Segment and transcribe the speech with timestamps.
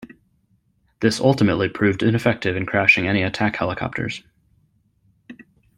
[1.01, 4.23] This ultimately proved ineffective in crashing any attack helicopters.